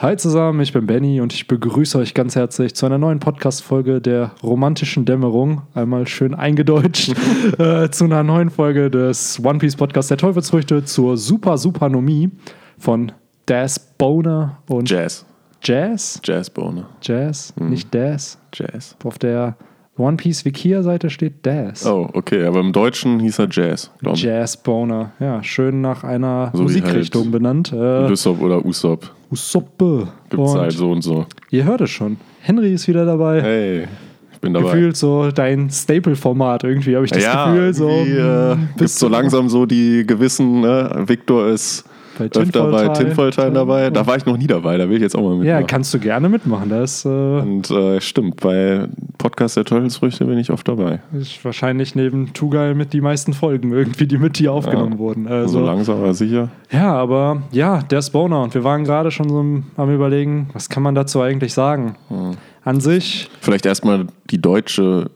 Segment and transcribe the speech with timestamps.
[0.00, 4.00] Hi zusammen, ich bin Benny und ich begrüße euch ganz herzlich zu einer neuen Podcast-Folge
[4.00, 5.62] der romantischen Dämmerung.
[5.74, 7.16] Einmal schön eingedeutscht
[7.58, 12.30] äh, zu einer neuen Folge des One Piece Podcasts der Teufelsfrüchte zur Super Supernomie
[12.78, 13.10] von
[13.46, 15.26] Das Boner und Jazz.
[15.64, 16.20] Jazz?
[16.22, 16.88] Jazz Boner.
[17.02, 18.38] Jazz, nicht Das.
[18.54, 18.94] Jazz.
[19.02, 19.56] Auf der
[19.98, 21.84] One Piece Wikia-Seite steht Das.
[21.84, 24.22] Oh, okay, aber im Deutschen hieß er Jazz, glaube ich.
[24.22, 25.12] Jazz Boner.
[25.18, 27.72] Ja, schön nach einer So Musikrichtung halt benannt.
[27.72, 29.10] Äh, Lysop oder Usopp.
[29.30, 30.08] Usoppe.
[30.30, 31.26] Gibt es Und halt so und so.
[31.50, 32.16] Ihr hört es schon.
[32.40, 33.42] Henry ist wieder dabei.
[33.42, 33.88] Hey,
[34.32, 34.72] ich bin dabei.
[34.72, 37.74] Gefühlt so dein Staple-Format irgendwie, habe ich das ja, Gefühl.
[37.74, 41.02] So, äh, hm, gibt so langsam so die Gewissen, ne?
[41.06, 41.84] Victor ist
[42.18, 42.42] bei öfter bei
[42.88, 42.92] Tinfoil-Teil.
[43.06, 43.90] Tinfoil-Teilen dabei.
[43.90, 45.46] Da war ich noch nie dabei, da will ich jetzt auch mal mitmachen.
[45.48, 46.68] Ja, kannst du gerne mitmachen.
[46.68, 51.00] Das äh, und äh, stimmt, bei Podcast der Teufelsfrüchte bin ich oft dabei.
[51.12, 54.98] ist wahrscheinlich neben Tugal mit die meisten Folgen irgendwie, die mit dir aufgenommen Ja.
[54.98, 55.24] wurden.
[55.26, 56.48] So Also, langsam, aber sicher.
[56.70, 58.42] ja, aber ja, der Spawner.
[58.42, 59.38] Und wir waren gerade schon so
[59.76, 61.96] am überlegen, was kann man dazu eigentlich sagen?
[62.08, 62.32] Hm.
[62.64, 65.10] An sich, Vielleicht erstmal die deutsche,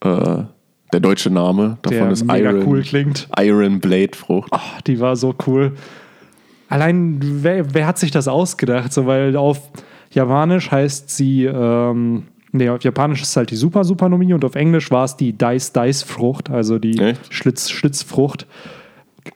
[0.00, 0.08] äh,
[0.92, 3.28] der deutsche Name davon der ist mega Iron, cool klingt.
[3.38, 4.48] Iron Blade Frucht.
[4.52, 5.72] Ah, die war so cool.
[6.72, 8.92] Allein, wer, wer hat sich das ausgedacht?
[8.92, 9.60] So, weil auf
[10.10, 14.54] Japanisch heißt sie, ähm, nee, auf Japanisch ist es halt die Super Supernomie und auf
[14.54, 17.32] Englisch war es die Dice Dice Frucht, also die Echt?
[17.32, 18.46] Schlitz Schlitzfrucht.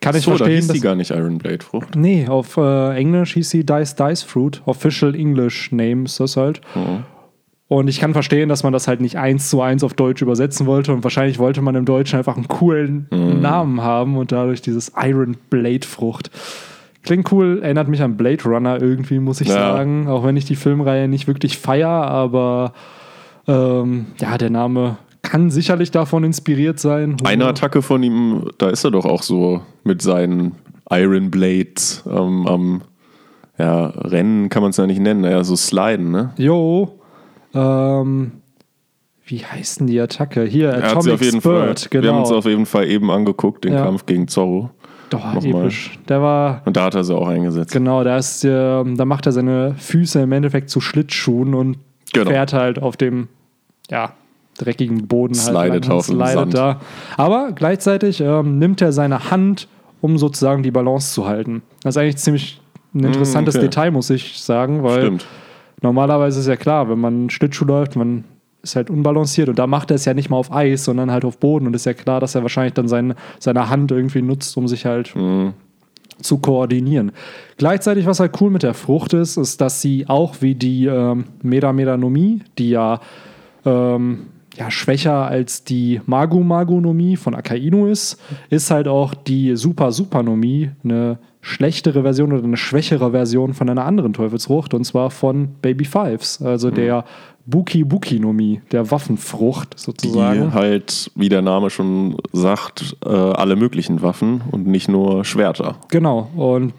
[0.01, 0.55] Kann ich so, da verstehen.
[0.57, 1.95] hieß die dass- gar nicht Iron Blade Frucht.
[1.95, 4.61] nee, auf äh, Englisch hieß sie Dice Dice Fruit.
[4.65, 6.59] Official English Name ist das halt.
[6.75, 7.03] Mhm.
[7.69, 10.65] Und ich kann verstehen, dass man das halt nicht eins zu eins auf Deutsch übersetzen
[10.67, 10.93] wollte.
[10.93, 13.41] Und wahrscheinlich wollte man im Deutschen einfach einen coolen Mhm.
[13.41, 16.31] Namen haben und dadurch dieses Iron Blade Frucht.
[17.07, 19.53] Klingt cool, erinnert mich an Blade Runner irgendwie, muss ich Ja.
[19.55, 20.07] sagen.
[20.07, 22.73] Auch wenn ich die Filmreihe nicht wirklich feier, aber
[23.47, 27.17] ähm, ja, der Name kann sicherlich davon inspiriert sein.
[27.23, 30.55] Eine Attacke von ihm, da ist er doch auch so mit seinen
[30.89, 32.81] Iron Blades ähm, am
[33.57, 36.31] ja, Rennen kann man es ja nicht nennen, eher so sliden, ne?
[36.37, 36.99] Jo,
[37.53, 38.33] ähm,
[39.25, 40.43] wie heißt denn die Attacke?
[40.43, 42.03] Hier, Er hat sie auf jeden Fall, genau.
[42.03, 43.83] wir haben uns auf jeden Fall eben angeguckt, den Ja.
[43.83, 44.69] Kampf gegen Zorro.
[45.09, 45.61] Doch, nochmal.
[45.63, 45.97] episch.
[46.09, 47.71] Der war, Und da hat er sie auch eingesetzt.
[47.71, 48.49] genau, da ist, äh,
[48.83, 51.77] da macht er seine Füße im Endeffekt zu Schlittschuhen und
[52.13, 52.29] Genau.
[52.31, 53.27] fährt halt auf dem,
[53.89, 54.13] ja,
[54.57, 56.79] dreckigen Boden halt Slidet dem slidet da.
[57.17, 59.67] Aber gleichzeitig ähm, nimmt er seine Hand,
[60.01, 61.61] um sozusagen die Balance zu halten.
[61.83, 62.61] Das ist eigentlich ziemlich
[62.95, 63.65] ein interessantes Mm, okay.
[63.67, 65.25] Detail, muss ich sagen, weil Stimmt.
[65.81, 68.23] normalerweise ist ja klar, wenn man Schlittschuh läuft, man
[68.69, 71.25] ist halt unbalanciert und da macht er es ja nicht mal auf Eis, sondern halt
[71.25, 74.55] auf Boden und ist ja klar, dass er wahrscheinlich dann seine, seine Hand irgendwie nutzt,
[74.57, 75.53] um sich halt Mhm.
[76.21, 77.11] zu koordinieren.
[77.57, 81.25] Gleichzeitig, was halt cool mit der Frucht ist, ist, dass sie auch wie die ähm,
[81.43, 82.99] Meda-Medanomie, die ja,
[83.65, 88.19] ähm, ja schwächer als die Magu-Magonomie von Akainu ist,
[88.49, 94.13] ist halt auch die Super-Supernomie eine schlechtere Version oder eine schwächere Version von einer anderen
[94.13, 97.05] Teufelsfrucht und zwar von Baby Fives, also der
[97.47, 100.53] Buki-Buki-Nomie, der Waffenfrucht Die sozusagen.
[100.53, 106.29] halt, wie der Name schon sagt, äh, alle möglichen Waffen und nicht nur Schwerter Genau,
[106.35, 106.73] und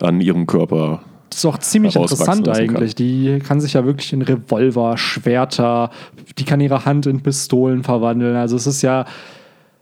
[0.00, 1.00] an ihrem Körper.
[1.30, 2.94] Das ist auch ziemlich interessant eigentlich.
[2.94, 5.90] Die kann sich ja wirklich in Revolver, Schwerter,
[6.38, 8.36] die kann ihre Hand in Pistolen verwandeln.
[8.36, 9.04] Also es ist ja,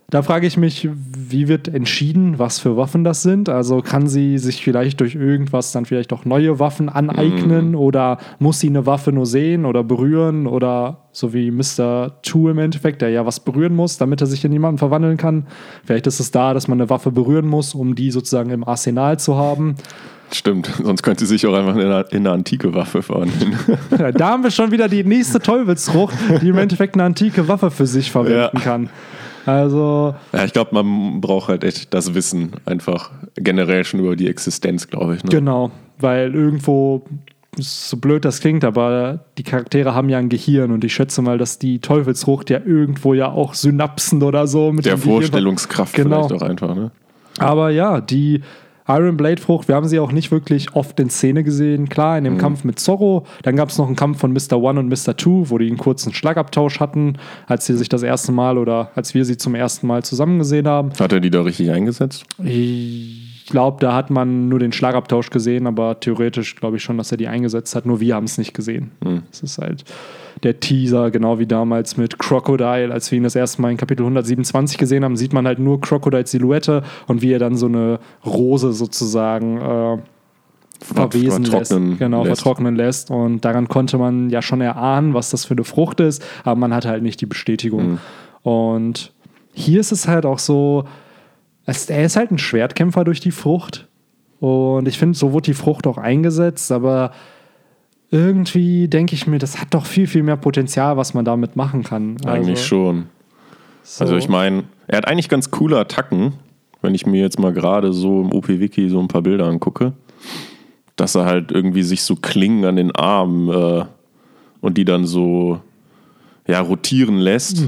[0.09, 3.49] da frage ich mich, wie wird entschieden, was für Waffen das sind?
[3.49, 8.61] Also kann sie sich vielleicht durch irgendwas dann vielleicht auch neue Waffen aneignen oder muss
[8.61, 12.21] sie eine Waffe nur sehen oder berühren oder so wie Mr.
[12.22, 15.49] Two im Endeffekt, der ja was berühren muss, damit er sich in jemanden verwandeln kann.
[15.84, 19.19] Vielleicht ist es da, dass man eine Waffe berühren muss, um die sozusagen im Arsenal
[19.19, 19.75] zu haben.
[20.33, 23.59] Stimmt, sonst könnte sie sich auch einfach in eine, in eine antike Waffe verwandeln.
[23.99, 27.72] Ja, da haben wir schon wieder die nächste Teufelsfrucht, die im Endeffekt eine antike Waffe
[27.72, 28.61] für sich verwenden Ja.
[28.61, 28.89] kann.
[29.47, 34.29] Also, ja, ich glaube, man braucht halt echt das Wissen einfach generell schon über die
[34.29, 35.25] Existenz, glaube ich.
[35.25, 35.31] Ne?
[35.31, 37.05] genau, weil irgendwo,
[37.59, 41.39] so blöd das klingt, aber die Charaktere haben ja ein Gehirn und ich schätze mal,
[41.39, 46.27] dass die Teufelsfrucht ja irgendwo ja auch Synapsen oder so mit Der Vorstellungskraft Genau.
[46.27, 46.75] vielleicht auch einfach.
[46.75, 46.91] Ne?
[47.39, 48.43] Aber ja, die
[48.89, 51.89] Iron Blade Frucht, wir haben sie auch nicht wirklich oft in Szene gesehen.
[51.89, 53.27] Klar, in dem Kampf mit Zorro.
[53.43, 54.59] Dann gab es noch einen Kampf von Mr.
[54.60, 55.16] One und Mr.
[55.16, 59.15] Two, wo die einen kurzen Schlagabtausch hatten, als sie sich das erste Mal oder als
[59.15, 60.93] wir sie zum ersten Mal zusammen gesehen haben.
[60.99, 62.25] Hat er die da richtig eingesetzt?
[62.43, 67.13] Ich glaube, da hat man nur den Schlagabtausch gesehen, aber theoretisch glaube ich schon, dass
[67.13, 67.87] er die eingesetzt hat.
[67.87, 68.93] Nur wir haben es nicht gesehen.
[69.31, 69.84] Es ist halt
[70.43, 72.93] der Teaser, genau wie damals mit Crocodile.
[72.93, 75.81] Als wir ihn das erste Mal in Kapitel 127 gesehen haben, sieht man halt nur
[75.81, 79.98] Crocodiles Silhouette und wie er dann so eine Rose sozusagen äh,
[80.81, 81.71] verwesen lässt.
[81.98, 82.43] Genau, lässt.
[82.43, 83.10] vertrocknen lässt.
[83.10, 86.75] Und daran konnte man ja schon erahnen, was das für eine Frucht ist, aber man
[86.75, 87.93] hatte halt nicht die Bestätigung.
[87.93, 87.98] Mhm.
[88.43, 89.13] Und
[89.54, 90.84] hier ist es halt auch so,
[91.66, 93.89] es, er ist halt ein Schwertkämpfer durch die Frucht.
[94.41, 97.13] Und ich finde, so wurde die Frucht auch eingesetzt, aber
[98.10, 101.83] irgendwie denke ich mir, das hat doch viel, viel mehr Potenzial, was man damit machen
[101.83, 102.16] kann.
[102.24, 103.07] Eigentlich also, schon.
[103.83, 106.34] so- Also ich meine, er hat eigentlich ganz coole Attacken,
[106.83, 109.92] wenn ich mir jetzt mal gerade so im OP-Wiki so ein paar Bilder angucke,
[110.95, 113.84] dass er halt irgendwie sich so Klingen an den Armen äh,
[114.60, 115.60] und die dann so
[116.47, 117.66] ja, rotieren lässt,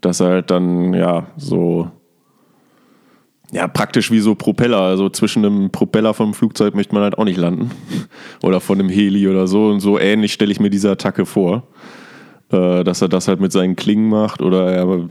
[0.00, 1.88] dass er halt dann ja so
[3.52, 4.80] ja, praktisch wie so Propeller.
[4.80, 7.70] Also zwischen einem Propeller vom Flugzeug möchte man halt auch nicht landen.
[8.42, 9.68] Oder von einem Heli oder so.
[9.68, 11.64] Und so ähnlich stelle ich mir diese Attacke vor.
[12.50, 14.40] Äh, dass er das halt mit seinen Klingen macht.
[14.42, 15.08] Oder er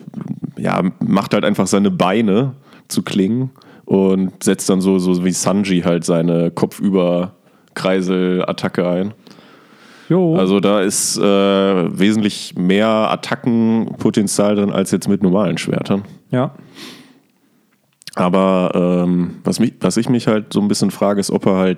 [0.57, 2.55] ja, macht halt einfach seine Beine
[2.87, 3.51] zu Klingen
[3.85, 9.13] und setzt dann so, so wie Sanji halt seine Kopfüber-Kreisel-Attacke ein.
[10.09, 16.03] Jo, Also da ist äh, wesentlich mehr Attackenpotenzial drin als jetzt mit normalen Schwertern.
[16.31, 16.53] ja.
[18.15, 21.55] Aber ähm, was, mich, was ich mich halt so ein bisschen frage, ist, ob er
[21.55, 21.77] halt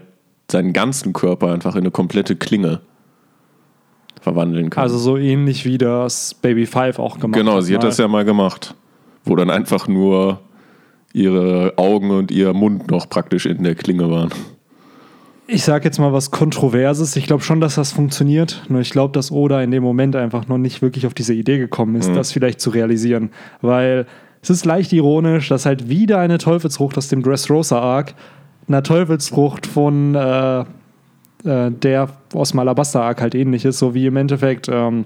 [0.51, 2.81] seinen ganzen Körper einfach in eine komplette Klinge
[4.21, 4.81] verwandeln kann.
[4.83, 7.63] Also so ähnlich wie das Baby Five auch gemacht genau, hat.
[7.63, 7.89] sie hat mal.
[7.89, 8.73] das ja mal gemacht,
[9.25, 10.39] wo dann einfach nur
[11.13, 14.29] ihre Augen und ihr Mund noch praktisch in der Klinge waren.
[15.45, 17.15] Ich sag jetzt mal was Kontroverses.
[17.17, 18.63] Ich glaube schon, dass das funktioniert.
[18.69, 21.57] Nur ich glaube, dass Oda in dem Moment einfach noch nicht wirklich auf diese Idee
[21.57, 23.29] gekommen ist, das vielleicht zu realisieren.
[23.61, 24.07] Weil
[24.43, 28.13] es ist leicht ironisch, dass halt wieder eine Teufelsfrucht aus dem Dressrosa Arc
[28.67, 30.61] einer Teufelsfrucht von äh,
[31.45, 34.69] äh, der aus dem Alabaster Arc halt ähnlich ist, so wie im Endeffekt.
[34.69, 35.05] Ähm,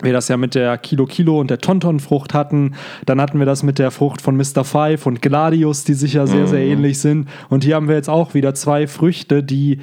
[0.00, 2.74] wir das ja mit der Kilo Kilo und der Tonton-Frucht hatten.
[3.06, 4.64] Dann hatten wir das mit der Frucht von Mr.
[4.64, 7.28] Five und Gladius, die sich ja sehr, sehr ähnlich sind.
[7.50, 9.78] Und hier haben wir jetzt auch wieder zwei Früchte, die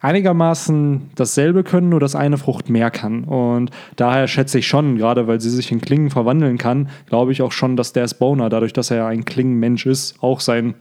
[0.00, 3.24] einigermaßen dasselbe können, nur dass eine Frucht mehr kann.
[3.24, 7.42] Und daher schätze ich schon, gerade weil sie sich in Klingen verwandeln kann, glaube ich
[7.42, 10.74] auch schon, dass der Boner, dadurch, dass er ja ein Klingenmensch ist, auch sein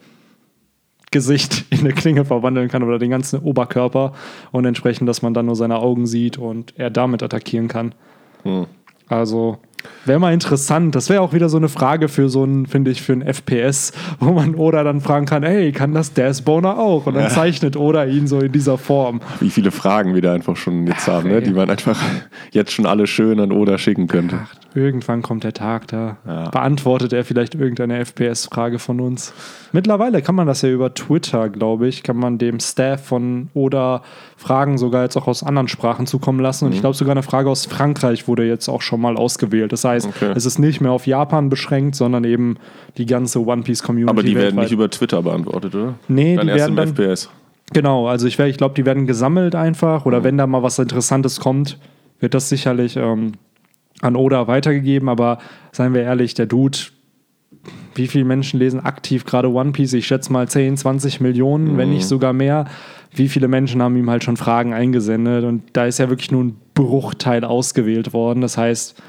[1.12, 4.14] Gesicht in eine Klinge verwandeln kann oder den ganzen Oberkörper
[4.52, 7.94] und entsprechend, dass man dann nur seine Augen sieht und er damit attackieren kann.
[9.08, 9.58] Also
[10.06, 10.96] wäre mal interessant.
[10.96, 13.94] Das wäre auch wieder so eine Frage für so ein, finde ich, für ein FPS,
[14.20, 17.06] wo man Oda dann fragen kann, hey, kann das Deathboner auch?
[17.08, 19.22] Und dann zeichnet Oda ihn so in dieser Form.
[19.40, 21.42] Wie viele Fragen wir da einfach schon jetzt haben, ne?
[21.42, 22.02] die man einfach
[22.52, 24.40] jetzt schon alle schön an Oda schicken könnte.
[24.74, 26.50] Irgendwann kommt der Tag, da Ja.
[26.50, 29.34] beantwortet er vielleicht irgendeine FPS-Frage von uns.
[29.72, 34.02] Mittlerweile kann man das ja über Twitter, glaube ich, kann man dem Staff von Oda
[34.40, 36.66] Fragen sogar jetzt auch aus anderen Sprachen zukommen lassen.
[36.66, 39.72] Und ich glaube, sogar eine Frage aus Frankreich wurde jetzt auch schon mal ausgewählt.
[39.74, 40.32] Das heißt, Okay.
[40.36, 42.58] es ist nicht mehr auf Japan beschränkt, sondern eben
[42.98, 44.10] die ganze One Piece-Community.
[44.12, 44.64] Aber die werden weltweit.
[44.66, 45.96] nicht über Twitter beantwortet, oder?
[46.08, 47.30] Nee, dann die erst werden im dann- FPS.
[47.74, 51.40] Genau, also ich, ich glaube, die werden gesammelt einfach oder wenn da mal was Interessantes
[51.42, 51.78] kommt,
[52.20, 53.34] wird das sicherlich ähm,
[54.02, 55.10] an Oda weitergegeben.
[55.10, 55.40] Aber
[55.74, 56.78] seien wir ehrlich, der Dude,
[57.96, 59.94] wie viele Menschen lesen aktiv gerade One Piece?
[59.94, 62.66] Ich schätze mal 10, 20 Millionen, wenn nicht sogar mehr.
[63.18, 66.44] Wie viele Menschen haben ihm halt schon Fragen eingesendet und da ist ja wirklich nur
[66.44, 68.42] ein Bruchteil ausgewählt worden.
[68.42, 69.02] Das heißt,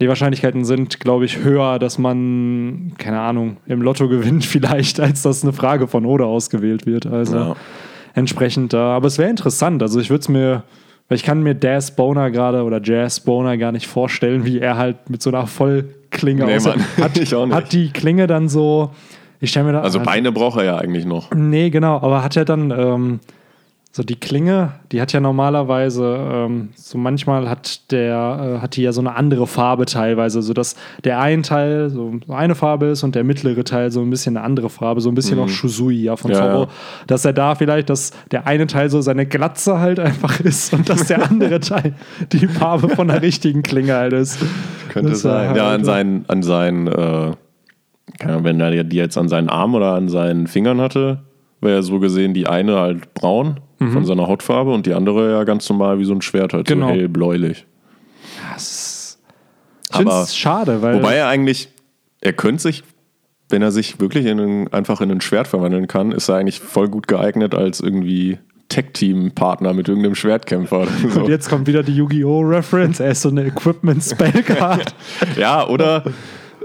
[0.00, 5.22] die Wahrscheinlichkeiten sind, glaube ich, höher, dass man, keine Ahnung, im Lotto gewinnt vielleicht, als
[5.22, 7.06] dass eine Frage von Oda ausgewählt wird.
[7.06, 7.56] Also Ja.
[8.14, 8.96] entsprechend da.
[8.96, 9.82] Aber es wäre interessant.
[9.82, 10.64] Also ich würde es mir,
[11.08, 14.76] weil ich kann mir Daz Boner gerade oder Jazz Boner gar nicht vorstellen, wie er
[14.76, 16.74] halt mit so einer Vollklinge Nee, aussieht.
[16.98, 17.16] Hat,
[17.54, 18.90] hat die Klinge dann so,
[19.42, 19.80] ich stelle mir da.
[19.82, 21.30] Also Beine braucht er ja eigentlich noch.
[21.34, 23.20] Nee, genau, aber hat ja dann ähm,
[23.94, 28.82] so die Klinge, die hat ja normalerweise, ähm, so manchmal hat der, äh, hat die
[28.82, 33.02] ja so eine andere Farbe teilweise, so dass der ein Teil so eine Farbe ist
[33.02, 36.04] und der mittlere Teil so ein bisschen eine andere Farbe, so ein bisschen auch Shusui
[36.04, 36.36] ja von Mhm.
[36.38, 36.68] Ja, Zorro, ja.
[37.06, 40.88] dass er da vielleicht, dass der eine Teil so seine Glatze halt einfach ist und
[40.88, 41.92] dass der andere Teil
[42.32, 44.38] die Farbe von der richtigen Klinge halt ist.
[44.88, 45.48] Könnte Das sein.
[45.48, 47.32] halt- ja, an seinen, an seinen äh,
[48.18, 51.22] keine Ahnung, wenn er die jetzt an seinen Arm oder an seinen Fingern hatte,
[51.60, 53.60] wäre ja so gesehen die eine halt braun
[53.92, 56.74] von seiner Hautfarbe und die andere ja ganz normal wie so ein Schwert halt, Mhm.
[56.74, 56.88] Genau.
[56.88, 57.66] so hellbläulich.
[58.52, 59.18] Das,
[59.90, 60.94] ich Aber- schade, weil.
[60.96, 61.68] Wobei er eigentlich,
[62.20, 62.84] er könnte sich,
[63.48, 66.60] wenn er sich wirklich in ein, einfach in ein Schwert verwandeln kann, ist er eigentlich
[66.60, 70.86] voll gut geeignet als irgendwie Tech-Team-Partner mit irgendeinem Schwertkämpfer.
[71.12, 71.20] So.
[71.22, 72.40] Und jetzt kommt wieder die Yu-Gi-Oh!
[72.42, 73.00] Reference.
[73.00, 74.94] Er ist so eine Equipment-Spellcard.
[75.36, 76.04] Ja, oder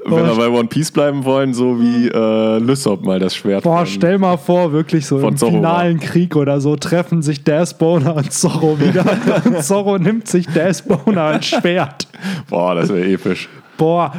[0.06, 3.63] wenn wir bei One Piece bleiben wollen, so wie äh, Lysop mal das Schwert.
[3.63, 8.16] Boah, stell mal vor, wirklich so im Zorro finalen Krieg oder so treffen sich Deathboner
[8.16, 9.06] und Zorro wieder.
[9.46, 12.08] und Zorro nimmt sich Deathboner als Schwert.
[12.50, 13.50] Boah, das wäre episch.
[13.77, 14.13] Boah,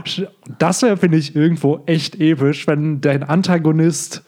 [0.58, 4.22] das wäre, finde ich, irgendwo echt episch, wenn dein Antagonist,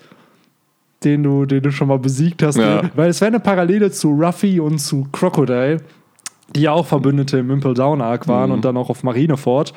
[1.05, 2.83] den du, den du schon mal besiegt hast, Ja.
[2.95, 5.79] weil es wäre eine Parallele zu Ruffy und zu Crocodile,
[6.57, 8.55] die ja auch Verbündete im Impel Down Arc waren Mhm.
[8.57, 9.73] und dann auch auf Marineford.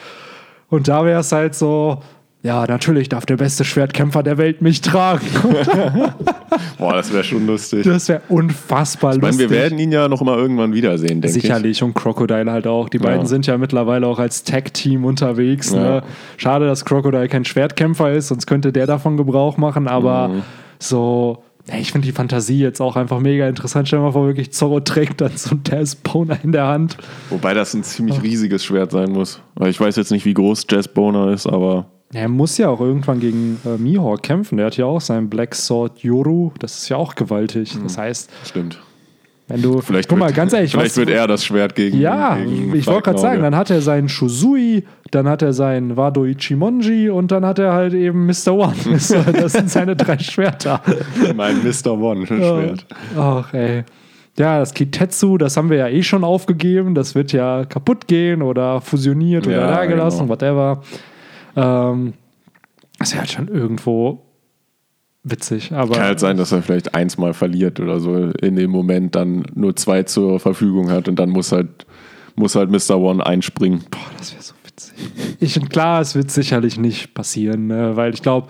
[0.73, 1.99] Und da wäre es halt so,
[2.41, 5.21] ja, natürlich darf der beste Schwertkämpfer der Welt mich tragen.
[6.79, 7.83] Boah, das wäre schon lustig.
[7.85, 9.49] Das wäre unfassbar Ich meine, lustig.
[9.51, 11.43] wir werden ihn ja noch mal irgendwann wiedersehen, denke ich.
[11.43, 12.89] Sicherlich und Crocodile halt auch.
[12.89, 13.25] Die beiden Ja.
[13.27, 15.71] sind ja mittlerweile auch als Tag-Team unterwegs.
[15.73, 15.79] Ja.
[15.79, 16.03] Ne?
[16.37, 19.87] Schade, dass Crocodile kein Schwertkämpfer ist, sonst könnte der davon Gebrauch machen.
[19.87, 20.41] Aber Mhm.
[20.79, 23.87] so, ich finde die Fantasie jetzt auch einfach mega interessant.
[23.87, 26.97] Stell dir mal vor, wirklich Zorro trägt dann so einen Taz-Boner in der Hand.
[27.29, 29.41] Wobei das ein ziemlich riesiges Schwert sein muss.
[29.55, 32.81] Weil ich weiß jetzt nicht, wie groß Jazz Boner ist, aber Er muss ja auch
[32.81, 34.57] irgendwann gegen äh, Mihawk kämpfen.
[34.57, 36.51] Der hat ja auch seinen Black Sword Yoru.
[36.59, 37.75] Das ist ja auch gewaltig.
[37.81, 38.79] Das heißt, stimmt.
[39.53, 39.81] Wenn du.
[39.81, 41.99] Vielleicht, guck mal, wird, ganz ehrlich, vielleicht was- wird er das Schwert gegen.
[41.99, 45.95] Ja, gegen ich wollte gerade sagen, dann hat er seinen Shuzui, dann hat er seinen
[45.95, 48.53] Wado Ichimonji und dann hat er halt eben Mr.
[48.53, 48.73] One.
[49.33, 50.81] Das sind seine drei Schwerter.
[51.35, 51.91] Mein Mr.
[51.93, 52.85] One Schwert.
[53.17, 53.83] Ach, ey.
[54.37, 56.95] Ja, das Kitetsu, das haben wir ja eh schon aufgegeben.
[56.95, 60.29] Das wird ja kaputt gehen oder fusioniert oder Ja, da gelassen, genau.
[60.31, 60.81] whatever.
[61.55, 62.13] Ähm,
[62.97, 64.23] das wäre halt schon irgendwo
[65.23, 65.71] witzig.
[65.71, 69.15] Aber Kann halt sein, dass er vielleicht eins mal verliert oder so in dem Moment
[69.15, 71.85] dann nur zwei zur Verfügung hat und dann muss halt,
[72.35, 72.97] muss halt Mr.
[72.97, 73.83] One einspringen.
[73.89, 74.93] Boah, das wäre so witzig.
[75.39, 77.95] Ich und klar, es wird sicherlich nicht passieren, ne?
[77.95, 78.47] weil ich glaube,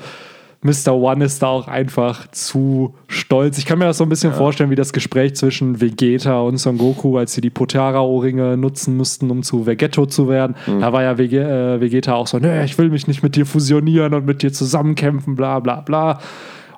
[0.64, 0.94] Mr.
[0.94, 3.58] One ist da auch einfach zu stolz.
[3.58, 6.78] Ich kann mir das so ein bisschen vorstellen, wie das Gespräch zwischen Vegeta und Son
[6.78, 10.56] Goku, als sie die Potara-Ohrringe nutzen mussten, um zu Vegetto zu werden.
[10.80, 14.14] Da war ja äh, Vegeta auch so, nö, ich will mich nicht mit dir fusionieren
[14.14, 16.20] und mit dir zusammenkämpfen, bla bla bla.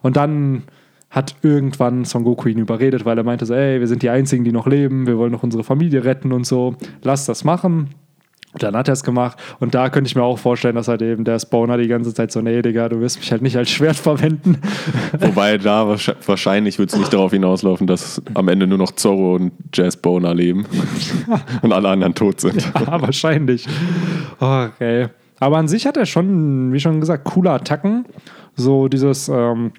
[0.06, 0.64] Und dann
[1.10, 4.44] hat irgendwann Son Goku ihn überredet, weil er meinte so, ey, wir sind die Einzigen,
[4.44, 6.76] die noch leben, wir wollen noch unsere Familie retten und so.
[7.02, 7.90] Lass das machen.
[8.54, 9.38] Und dann hat er es gemacht.
[9.60, 12.32] Und da könnte ich mir auch vorstellen, dass halt eben der Spawner die ganze Zeit
[12.32, 14.60] so, nee, Digga, du wirst mich halt nicht als Schwert verwenden.
[15.20, 19.36] Wobei da wahrsch- wahrscheinlich wird es nicht darauf hinauslaufen, dass am Ende nur noch Zorro
[19.36, 20.66] und Jazz Boner leben
[21.64, 22.62] und alle anderen tot sind.
[22.64, 23.66] ja, wahrscheinlich.
[24.40, 25.08] Okay.
[25.40, 28.06] Aber an sich hat er schon, wie schon gesagt, coole Attacken.
[28.56, 29.72] So dieses ähm,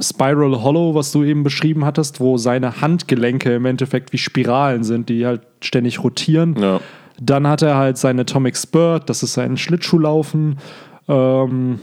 [0.00, 5.08] Spiral Hollow, was du eben beschrieben hattest, wo seine Handgelenke im Endeffekt wie Spiralen sind,
[5.08, 6.56] die halt ständig rotieren.
[6.58, 6.80] Ja.
[7.20, 10.58] Dann hat er halt seine Atomic Spurt, das ist sein Schlittschuhlaufen.
[11.08, 11.80] Ähm,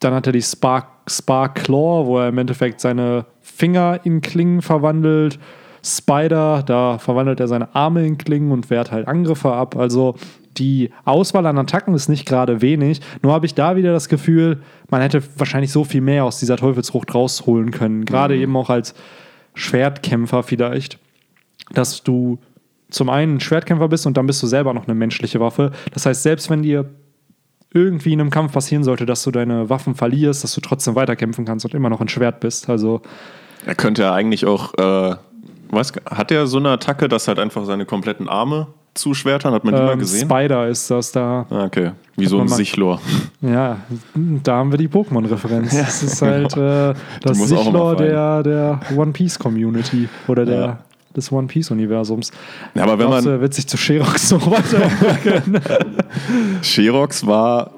[0.00, 4.60] dann hat er die Spark, Spark Claw, wo er im Endeffekt seine Finger in Klingen
[4.60, 5.38] verwandelt.
[5.82, 9.76] Spider, da verwandelt er seine Arme in Klingen und wehrt halt Angriffe ab.
[9.76, 10.14] Also
[10.56, 13.00] die Auswahl an Attacken ist nicht gerade wenig.
[13.22, 16.56] Nur habe ich da wieder das Gefühl, man hätte wahrscheinlich so viel mehr aus dieser
[16.56, 18.04] Teufelsfrucht rausholen können.
[18.04, 18.94] Gerade eben auch als
[19.54, 20.98] Schwertkämpfer vielleicht,
[21.72, 22.38] dass du
[22.90, 25.72] zum einen ein Schwertkämpfer bist und dann bist du selber noch eine menschliche Waffe.
[25.92, 26.90] Das heißt, selbst wenn dir
[27.72, 31.44] irgendwie in einem Kampf passieren sollte, dass du deine Waffen verlierst, dass du trotzdem weiterkämpfen
[31.44, 32.70] kannst und immer noch ein Schwert bist.
[32.70, 33.02] Also
[33.66, 35.16] Er könnte ja eigentlich auch, äh,
[35.70, 39.52] was, hat er so eine Attacke, dass halt einfach seine kompletten Arme zuschwertern?
[39.54, 40.28] Hat man die mal ähm, gesehen?
[40.28, 41.46] Spider ist das da.
[41.50, 41.92] Ah, okay.
[42.16, 43.00] Wie so ein mal- Sichlor.
[43.40, 43.78] Ja,
[44.14, 45.70] da haben wir die Pokémon-Referenz.
[45.76, 50.78] das ist halt äh, das Sichlor der, der One Piece Community oder der, Ja.
[51.16, 52.30] des One Piece-Universums.
[52.74, 55.60] Ja, aber wenn man, wird sich zu Sherox noch weiterentwickeln?
[56.62, 57.70] Sherox war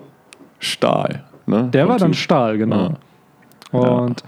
[0.58, 1.24] Stahl.
[1.46, 1.68] Ne?
[1.72, 2.94] Der war Und dann so- Stahl, genau.
[3.72, 4.22] Und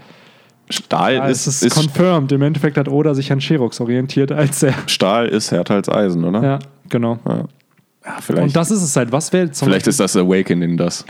[0.69, 2.31] Stahl ja, ist, es ist, ist, confirmed.
[2.31, 4.73] Im Endeffekt hat Oda sich an Sherox orientiert, als er.
[4.85, 6.43] Stahl ist härter als Eisen, oder?
[6.43, 7.17] Ja, genau.
[7.25, 9.11] Ja, vielleicht, Und das ist es halt.
[9.11, 11.05] Was wäre vielleicht ist das Awakening das.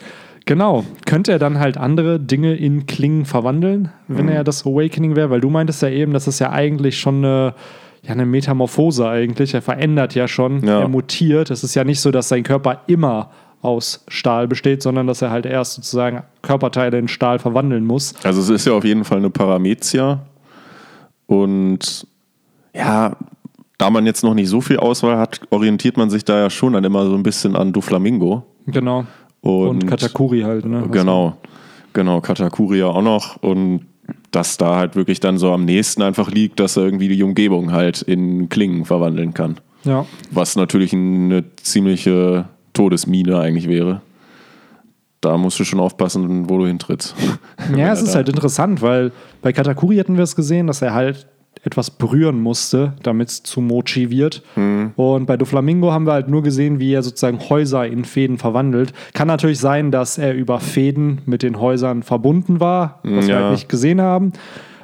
[0.45, 0.83] Genau.
[1.05, 4.31] Könnte er dann halt andere Dinge in Klingen verwandeln, wenn Mhm.
[4.31, 5.29] er das Awakening wäre?
[5.29, 7.53] Weil du meintest ja eben, das ist ja eigentlich schon eine,
[8.01, 9.53] ja, eine Metamorphose eigentlich.
[9.53, 10.79] Er verändert ja schon, Ja.
[10.81, 11.51] er mutiert.
[11.51, 13.29] Es ist ja nicht so, dass sein Körper immer
[13.61, 18.13] aus Stahl besteht, sondern dass er halt erst sozusagen Körperteile in Stahl verwandeln muss.
[18.23, 20.21] Also es ist ja auf jeden Fall eine Paramezia.
[21.27, 22.07] Und
[22.73, 23.15] ja,
[23.79, 26.73] da man jetzt noch nicht so viel Auswahl hat, orientiert man sich da ja schon
[26.73, 28.43] dann immer so ein bisschen an Doflamingo.
[28.67, 29.05] Genau.
[29.41, 30.85] Und, Und, Katakuri halt, ne?
[30.91, 31.37] Genau,
[31.93, 33.41] genau, Katakuri ja auch noch.
[33.41, 33.85] Und
[34.31, 37.71] dass da halt wirklich dann so am nächsten einfach liegt, dass er irgendwie die Umgebung
[37.71, 39.57] halt in Klingen verwandeln kann.
[39.85, 40.05] Ja.
[40.29, 44.01] Was natürlich eine ziemliche Todesmine eigentlich wäre.
[45.21, 47.15] Da musst du schon aufpassen, wo du hintrittst.
[47.77, 51.27] Ja, es ist halt interessant, weil bei Katakuri hatten wir es gesehen, dass er halt
[51.63, 54.43] etwas berühren musste, damit es zu Mochi wird.
[54.55, 54.91] Mhm.
[54.95, 58.93] Und bei Doflamingo haben wir halt nur gesehen, wie er sozusagen Häuser in Fäden verwandelt.
[59.13, 63.41] Kann natürlich sein, dass er über Fäden mit den Häusern verbunden war, was wir Ja.
[63.41, 64.31] halt nicht gesehen haben.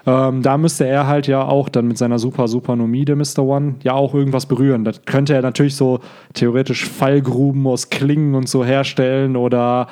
[0.08, 3.40] Ähm, da müsste er halt ja auch dann mit seiner Super Supernomie, der Mr.
[3.40, 4.84] One, ja auch irgendwas berühren.
[4.84, 6.00] Das könnte er natürlich so
[6.34, 9.88] theoretisch Fallgruben aus Klingen und so herstellen oder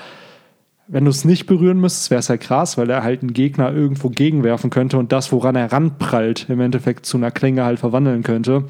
[0.94, 3.74] wenn du es nicht berühren müsstest, wäre es halt krass, weil er halt einen Gegner
[3.74, 8.22] irgendwo gegenwerfen könnte und das, woran er ranprallt, im Endeffekt zu einer Klinge halt verwandeln
[8.22, 8.66] könnte.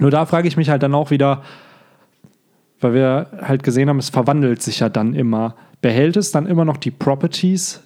[0.00, 1.42] Nur da frage ich mich halt dann auch wieder,
[2.80, 5.54] weil wir halt gesehen haben, es verwandelt sich ja dann immer.
[5.82, 7.82] Behält es dann immer noch die Properties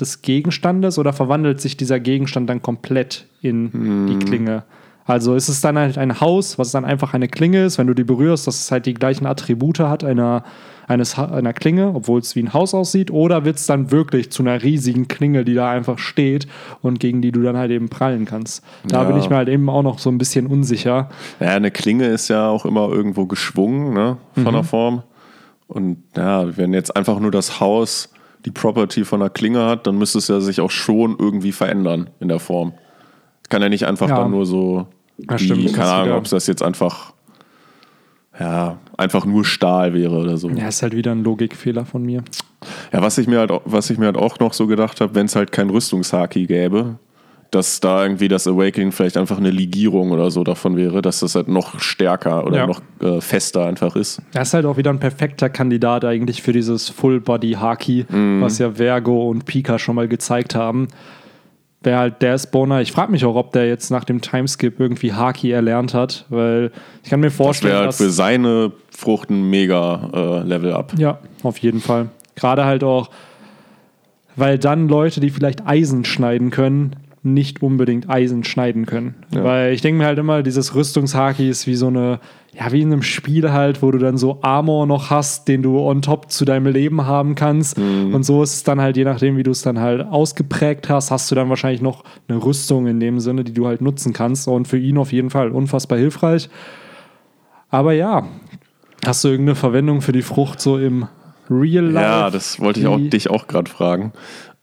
[0.00, 4.06] des Gegenstandes oder verwandelt sich dieser Gegenstand dann komplett in Hm.
[4.06, 4.62] die Klinge?
[5.04, 7.94] Also ist es dann halt ein Haus, was dann einfach eine Klinge ist, wenn du
[7.94, 10.44] die berührst, dass es halt die gleichen Attribute hat einer,
[10.88, 14.42] eines, einer Klinge, obwohl es wie ein Haus aussieht, oder wird es dann wirklich zu
[14.42, 16.46] einer riesigen Klinge, die da einfach steht
[16.82, 18.64] und gegen die du dann halt eben prallen kannst?
[18.88, 19.04] Da Ja.
[19.08, 21.08] bin ich mir halt eben auch noch so ein bisschen unsicher.
[21.40, 25.02] Ja, eine Klinge ist ja auch immer irgendwo geschwungen, ne, von der Form.
[25.68, 28.12] Und ja, wenn jetzt einfach nur das Haus
[28.44, 32.10] die Property von einer Klinge hat, dann müsste es ja sich auch schon irgendwie verändern
[32.20, 32.74] in der Form.
[33.48, 34.18] Kann ja nicht einfach Ja.
[34.20, 34.86] dann nur so,
[35.18, 37.12] ist keine Ahnung, ob es das jetzt einfach,
[38.38, 40.48] ja, einfach nur Stahl wäre oder so.
[40.50, 42.22] Ja, ist halt wieder ein Logikfehler von mir.
[42.92, 45.14] Ja, was ich mir halt, auch- was ich mir halt auch noch so gedacht habe,
[45.14, 46.98] wenn es halt kein Rüstungshaki gäbe,
[47.52, 51.36] dass da irgendwie das Awakening vielleicht einfach eine Legierung oder so davon wäre, dass das
[51.36, 52.66] halt noch stärker oder Ja.
[52.66, 54.20] noch äh, fester einfach ist.
[54.34, 58.06] Er ist halt auch wieder ein perfekter Kandidat eigentlich für dieses Full-Body-Haki,
[58.40, 60.88] was ja Vergo und Pika schon mal gezeigt haben.
[61.86, 62.80] Wäre halt der Spawner.
[62.80, 66.72] Ich frage mich auch, ob der jetzt nach dem Timeskip irgendwie Haki erlernt hat, weil
[67.04, 70.94] ich kann mir Das vorstellen, wäre halt für seine Frucht ein mega äh, Level-Up.
[70.98, 72.08] Ja, auf jeden Fall.
[72.34, 73.08] Gerade halt auch,
[74.34, 79.14] weil dann Leute, die vielleicht Eisen schneiden können, nicht unbedingt Eisen schneiden können.
[79.34, 79.44] Ja.
[79.44, 82.20] Weil ich denke mir halt immer, dieses Rüstungshaki ist wie so eine,
[82.54, 85.78] ja, wie in einem Spiel halt, wo du dann so Armor noch hast, den du
[85.78, 87.78] on top zu deinem Leben haben kannst.
[87.78, 91.10] Und so ist es dann halt, je nachdem, wie du es dann halt ausgeprägt hast,
[91.10, 94.48] hast du dann wahrscheinlich noch eine Rüstung in dem Sinne, die du halt nutzen kannst.
[94.48, 96.48] Und für ihn auf jeden Fall unfassbar hilfreich.
[97.68, 98.26] Aber ja,
[99.04, 101.06] hast du irgendeine Verwendung für die Frucht so im
[101.50, 102.06] Real Life?
[102.06, 104.12] Ja, das wollte ich auch, dich auch gerade fragen.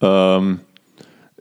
[0.01, 0.59] Ähm,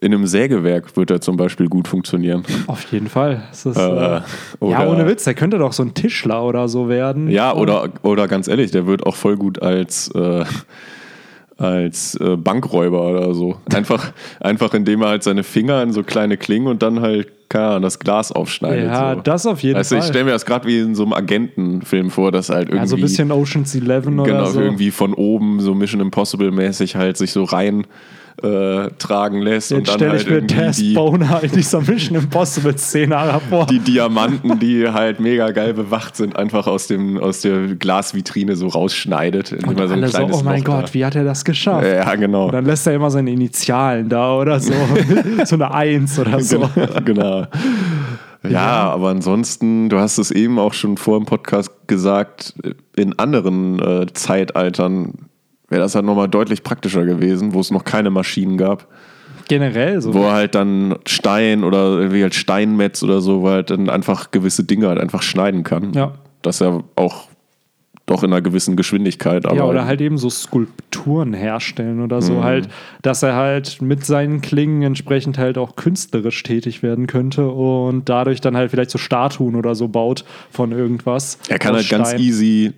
[0.02, 2.44] in einem Sägewerk wird er zum Beispiel gut funktionieren.
[2.66, 3.44] Auf jeden Fall.
[3.52, 4.22] Ist, Äh, äh, ja,
[4.60, 7.30] oder- ohne Witz, der könnte doch so ein Tischler oder so werden.
[7.30, 10.44] Ja, oder, oder ganz ehrlich, der wird auch voll gut als, äh,
[11.56, 13.56] als äh, Bankräuber oder so.
[13.72, 17.66] Einfach, einfach indem er halt seine Finger in so kleine Klingen und dann halt, keine
[17.66, 18.86] Ahnung, das Glas aufschneidet.
[18.86, 19.20] Ja, so.
[19.20, 19.98] das auf jeden du, Fall.
[19.98, 22.78] ich stelle mir das gerade wie in so einem Agentenfilm vor, dass halt irgendwie.
[22.78, 24.60] ja, so ein bisschen Ocean's Eleven oder genau, so.
[24.60, 27.86] irgendwie von oben so Mission Impossible mäßig halt sich so rein
[28.42, 31.80] äh, tragen lässt und Jetzt dann stelle halt ich mir irgendwie Tess Boner in dieser
[31.80, 33.66] Mission Impossible Szene vor.
[33.66, 38.68] die Diamanten, die halt mega geil bewacht sind, einfach aus, dem, aus der Glasvitrine so
[38.68, 39.52] rausschneidet.
[39.52, 41.84] und er so ein so, oh mein Gott, wie hat er das geschafft?
[41.84, 41.94] Da.
[41.94, 42.46] Ja, genau.
[42.46, 44.72] Und dann lässt er immer seine Initialen da oder so.
[45.44, 46.68] so eine Eins oder so.
[47.04, 47.04] Genau.
[47.04, 47.46] genau.
[48.48, 52.54] Ja, aber ansonsten, du hast es eben auch schon vor dem Podcast gesagt,
[52.96, 55.28] in anderen äh, Zeitaltern
[55.72, 58.86] wäre das halt nochmal deutlich praktischer gewesen, wo es noch keine Maschinen gab.
[59.48, 60.14] Generell so.
[60.14, 64.30] Wo er halt dann Stein oder irgendwie halt Steinmetz oder so, wo halt dann einfach
[64.30, 65.92] gewisse Dinge halt einfach schneiden kann.
[65.94, 66.12] Ja.
[66.42, 67.28] Dass er auch
[68.06, 72.34] doch in einer gewissen Geschwindigkeit, aber ja, oder halt eben so Skulpturen herstellen oder so
[72.34, 72.42] Mhm.
[72.44, 72.68] halt,
[73.02, 78.40] dass er halt mit seinen Klingen entsprechend halt auch künstlerisch tätig werden könnte und dadurch
[78.40, 81.38] dann halt vielleicht so Statuen oder so baut von irgendwas.
[81.48, 82.20] Er kann halt ganz Stein.
[82.20, 82.72] easy,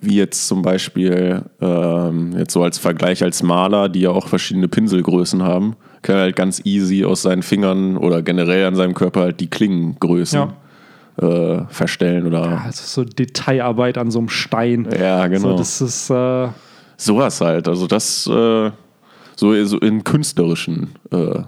[0.00, 4.68] wie jetzt zum Beispiel, ähm, jetzt so als Vergleich als Maler, die ja auch verschiedene
[4.68, 9.20] Pinselgrößen haben, kann er halt ganz easy aus seinen Fingern oder generell an seinem Körper
[9.22, 10.50] halt die Klingengrößen
[11.20, 12.62] äh, verstellen oder.
[12.64, 14.88] Also so Detailarbeit an so einem Stein.
[14.98, 15.50] Ja, genau.
[15.50, 16.48] So, das ist, äh,
[16.96, 17.68] Sowas halt.
[17.68, 18.70] Also das äh,
[19.36, 21.42] so, so in künstlerischen äh,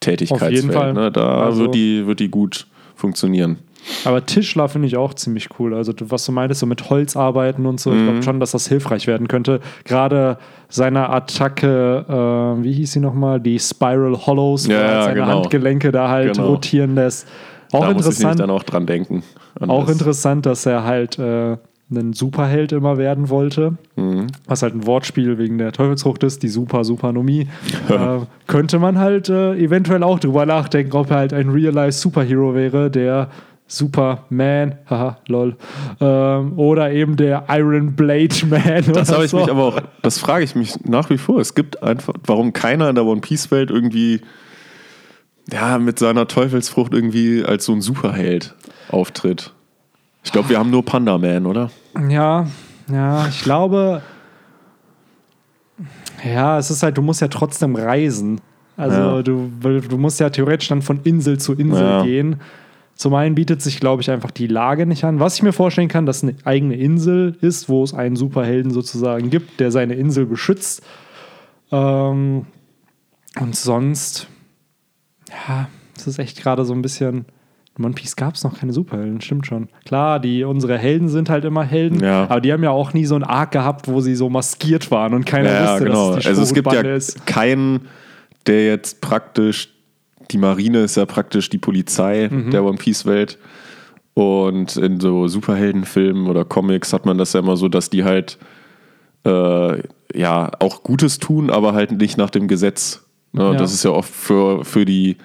[0.00, 0.72] Tätigkeitsfeld.
[0.72, 0.92] Fall.
[0.94, 1.12] Ne?
[1.12, 3.58] Da Also- wird, die, wird die gut funktionieren.
[4.04, 5.74] Aber Tischler finde ich auch ziemlich cool.
[5.74, 8.04] Also, was du meintest, so mit Holz arbeiten und so, ich Mhm.
[8.04, 9.60] glaube schon, dass das hilfreich werden könnte.
[9.84, 13.40] Gerade seine Attacke, äh, wie hieß sie nochmal?
[13.40, 15.26] Die Spiral Hollows, wo Ja, er ja, seine genau.
[15.42, 16.48] Handgelenke da halt Genau.
[16.48, 17.26] rotieren lässt.
[17.72, 18.40] Auch da ich interessant.
[18.40, 19.22] dann auch dran denken.
[19.60, 19.92] Auch das.
[19.94, 21.56] interessant, dass er halt äh,
[21.90, 23.74] ein Superheld immer werden wollte.
[23.96, 24.28] Mhm.
[24.46, 27.48] Was halt ein Wortspiel wegen der Teufelsfrucht ist, die Super Supernomie.
[27.88, 32.54] äh, könnte man halt äh, eventuell auch drüber nachdenken, ob er halt ein Real-Life Superhero
[32.54, 33.28] wäre, der
[33.66, 35.56] Superman, haha, lol.
[36.00, 38.84] Ähm, oder eben der Iron Blade Man.
[38.92, 39.38] Das oder habe ich so.
[39.38, 41.40] mich aber auch, das frage ich mich nach wie vor.
[41.40, 44.20] Es gibt einfach, warum keiner in der One Piece Welt irgendwie
[45.50, 48.54] ja, mit seiner Teufelsfrucht irgendwie als so ein Superheld
[48.90, 49.52] auftritt.
[50.22, 51.70] Ich glaube, wir haben nur Panda Man, oder?
[52.08, 52.46] Ja,
[52.90, 54.02] ja, ich glaube,
[56.24, 58.40] ja, es ist halt, du musst ja trotzdem reisen.
[58.76, 59.22] Also Ja.
[59.22, 62.02] du, du musst ja theoretisch dann von Insel zu Insel Ja.
[62.02, 62.40] gehen.
[62.96, 65.18] Zum einen bietet sich, glaube ich, einfach die Lage nicht an.
[65.20, 69.30] Was ich mir vorstellen kann, dass eine eigene Insel ist, wo es einen Superhelden sozusagen
[69.30, 70.82] gibt, der seine Insel beschützt.
[71.72, 72.46] Ähm,
[73.40, 74.28] und sonst,
[75.28, 77.24] ja, es ist echt gerade so ein bisschen.
[77.76, 79.68] In One Piece gab es noch keine Superhelden, stimmt schon.
[79.84, 82.22] Klar, die, unsere Helden sind halt immer Helden, Ja.
[82.30, 85.12] aber die haben ja auch nie so einen Arc gehabt, wo sie so maskiert waren
[85.12, 86.08] und keiner Ja, wusste, genau.
[86.10, 87.26] dass es die also es gibt ja ist.
[87.26, 87.88] keinen
[88.46, 89.73] der jetzt praktisch,
[90.30, 93.38] die Marine ist ja praktisch die Polizei der One Piece-Welt.
[94.14, 98.38] Und in so Superheldenfilmen oder Comics hat man das ja immer so, dass die halt
[99.26, 99.82] äh,
[100.14, 103.04] ja auch Gutes tun, aber halt nicht nach dem Gesetz.
[103.32, 103.42] Ne?
[103.42, 103.54] Ja.
[103.54, 105.16] Das ist ja oft für, für die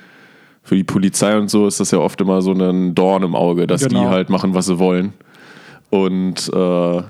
[0.64, 3.66] für die Polizei und so ist das ja oft immer so ein Dorn im Auge,
[3.66, 4.10] dass die Genau.
[4.10, 5.14] halt machen, was sie wollen.
[5.90, 7.02] Und äh,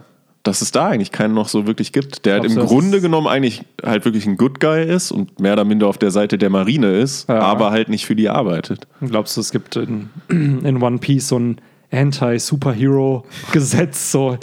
[0.44, 3.64] dass es da eigentlich keinen noch so wirklich gibt, der halt im Grunde genommen eigentlich
[3.86, 6.92] halt wirklich ein Good Guy ist und mehr oder minder auf der Seite der Marine
[6.94, 7.40] ist, Ja.
[7.40, 8.88] aber halt nicht für die arbeitet.
[9.02, 11.58] Glaubst du, es gibt in, in One Piece so ein
[11.92, 14.38] Anti-Superhero-Gesetz, so,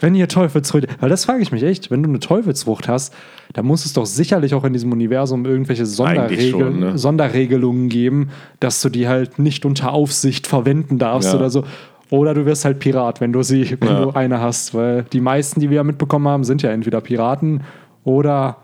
[0.00, 3.12] wenn ihr Teufelsfrucht, weil das frage ich mich echt, wenn du eine Teufelsfrucht hast,
[3.52, 6.98] da muss es doch sicherlich auch in diesem Universum irgendwelche Sonderregel, schon, ne?
[6.98, 11.38] Sonderregelungen geben, dass du die halt nicht unter Aufsicht verwenden darfst Ja.
[11.38, 11.64] oder so.
[12.12, 14.04] Oder du wirst halt Pirat, wenn du sie, wenn Ja.
[14.04, 17.62] du eine hast, weil die meisten, die wir ja mitbekommen haben, sind ja entweder Piraten
[18.04, 18.58] oder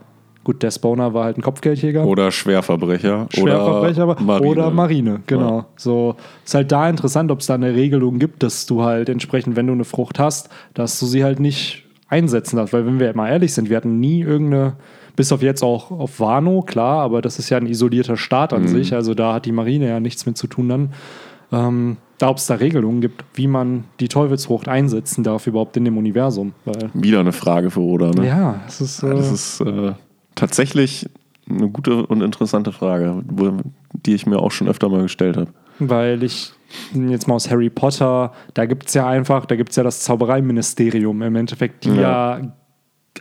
[0.44, 2.04] gut, der Spawner war halt ein Kopfgeldjäger.
[2.06, 3.26] Oder Schwerverbrecher.
[3.34, 4.50] Schwerverbrecher oder Marine.
[4.50, 5.58] oder Marine, genau.
[5.60, 5.66] Ja.
[5.76, 9.56] So ist halt da interessant, ob es da eine Regelung gibt, dass du halt entsprechend,
[9.56, 12.72] wenn du eine Frucht hast, dass du sie halt nicht einsetzen darfst.
[12.74, 14.74] Weil wenn wir mal ehrlich sind, wir hatten nie irgendeine,
[15.16, 18.58] bis auf jetzt auch auf Wano, klar, aber das ist ja ein isolierter Staat Mhm.
[18.58, 20.92] an sich, also da hat die Marine ja nichts mit zu tun dann.
[21.52, 25.84] Ähm, da ob es da Regelungen gibt, wie man die Teufelsfrucht einsetzen darf überhaupt in
[25.84, 26.52] dem Universum.
[26.94, 28.10] Wieder eine Frage für Oda.
[28.10, 28.26] Ne?
[28.26, 29.92] ja, es ist, äh, Das ist äh,
[30.34, 31.08] tatsächlich
[31.48, 33.52] eine gute und interessante Frage, wo,
[33.92, 35.50] die ich mir auch schon öfter mal gestellt habe.
[35.78, 36.52] Weil ich
[36.92, 40.00] jetzt mal aus Harry Potter, da gibt es ja einfach, da gibt es ja das
[40.00, 42.40] Zaubereiministerium im Endeffekt, die ja.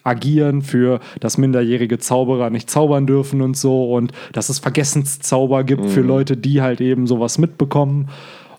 [0.03, 5.89] agieren für, dass minderjährige Zauberer nicht zaubern dürfen und so und dass es Vergessenszauber gibt
[5.89, 8.09] für Leute, die halt eben sowas mitbekommen.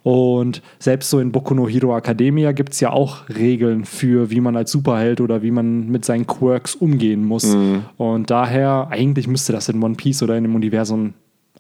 [0.09, 4.41] Und selbst so in Boku no Hero Academia gibt es ja auch Regeln für, wie
[4.41, 7.55] man als Superheld oder wie man mit seinen Quirks umgehen muss.
[7.99, 11.13] Und daher, eigentlich müsste das in One Piece oder in dem Universum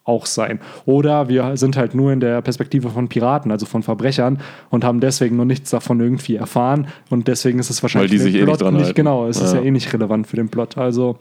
[0.04, 0.60] auch sein.
[0.86, 4.38] Oder wir sind halt nur in der Perspektive von Piraten, also von Verbrechern
[4.70, 8.24] und haben deswegen noch nichts davon irgendwie erfahren und deswegen ist es wahrscheinlich die für
[8.24, 8.96] den sich eh nicht dran nicht halten.
[8.96, 9.58] genau, es ist Ja.
[9.60, 10.78] ja eh nicht relevant für den Plot.
[10.78, 11.18] Also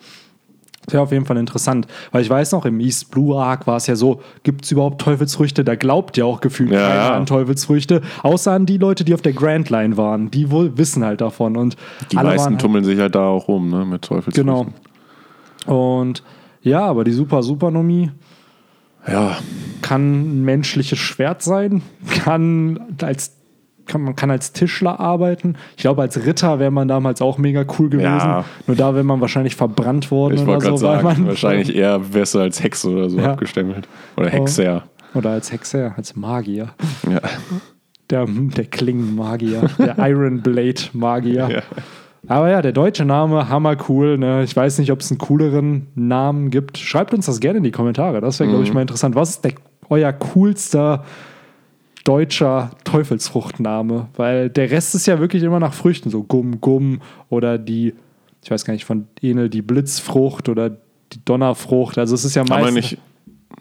[0.90, 3.88] wäre auf jeden Fall interessant, weil ich weiß noch, im East Blue Arc war es
[3.88, 5.64] ja so, gibt es überhaupt Teufelsfrüchte?
[5.64, 7.14] Da glaubt ja auch gefühlt Ja, keiner ja.
[7.16, 10.32] an Teufelsfrüchte, außer an die Leute, die auf der Grand Line waren.
[10.32, 11.76] Die wohl wissen halt davon und
[12.12, 14.46] Die meisten halt, tummeln sich halt da auch rum, ne, mit Teufelsfrüchten.
[14.46, 14.68] Genau.
[15.66, 16.24] Und
[16.62, 18.12] ja, aber die Super Supernomie
[19.08, 19.38] Ja,
[19.82, 21.82] kann ein menschliches Schwert sein,
[22.24, 23.37] kann als
[23.88, 25.56] kann, man kann als Tischler arbeiten.
[25.76, 28.06] Ich glaube, als Ritter wäre man damals auch mega cool gewesen.
[28.06, 28.46] Ja.
[28.68, 30.78] Nur da wäre man wahrscheinlich verbrannt worden ich oder wollte so.
[30.78, 33.32] sagen, man wahrscheinlich eher wärst du als Hexe oder so Ja.
[33.32, 33.88] abgestempelt.
[34.16, 34.84] Oder Hexer.
[35.16, 36.70] Oder als Hexer, als Magier.
[37.10, 37.22] Ja.
[38.10, 41.50] Der, der Klingenmagier, der Iron Blade Magier.
[41.50, 41.62] Ja.
[42.30, 44.18] Aber ja, der deutsche Name, hammer cool.
[44.18, 44.44] Ne?
[44.44, 46.78] Ich weiß nicht, ob es einen cooleren Namen gibt.
[46.78, 48.20] Schreibt uns das gerne in die Kommentare.
[48.22, 48.68] Das wäre, glaube Mhm.
[48.68, 49.16] ich, mal interessant.
[49.16, 49.54] Was ist der,
[49.90, 51.04] euer coolster
[52.08, 54.08] deutscher Teufelsfruchtname?
[54.16, 56.10] Weil der Rest ist ja wirklich immer nach Früchten.
[56.10, 57.94] So Gum Gum oder die,
[58.44, 61.98] ich weiß gar nicht, von Enel die Blitzfrucht oder die Donnerfrucht.
[61.98, 62.76] Also es ist ja Aber meistens...
[62.76, 62.98] nicht.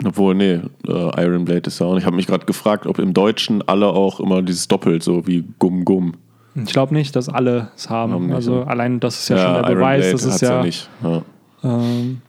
[0.04, 2.02] Obwohl, nee, äh, Iron Blade ist ja auch nicht.
[2.02, 5.44] Ich habe mich gerade gefragt, ob im Deutschen alle auch immer dieses Doppelt, so wie
[5.59, 6.14] Gumm Gumm.
[6.54, 8.12] Ich glaube nicht, dass alle es haben.
[8.12, 8.64] Haben nicht, also ja.
[8.64, 10.62] allein das ist ja, schon der Iron Beweis, Blade das ist hat's ja.
[10.62, 10.90] nicht.
[11.02, 11.22] Ja.
[11.64, 12.26] Ähm, ja,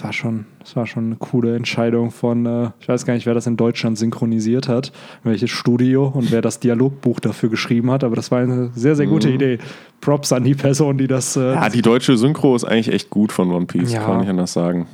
[0.00, 3.26] das war schon, das war schon eine coole Entscheidung von, äh, ich weiß gar nicht,
[3.26, 4.92] wer das in Deutschland synchronisiert hat,
[5.24, 9.06] welches Studio und wer das Dialogbuch dafür geschrieben hat, aber das war eine sehr, sehr
[9.06, 9.58] gute Idee.
[10.00, 11.36] Props an die Person, die das.
[11.36, 11.54] Äh, Mhm.
[11.54, 14.00] ja, die deutsche Synchro ist eigentlich echt gut von One Piece, Ja.
[14.00, 14.86] kann man nicht anders sagen.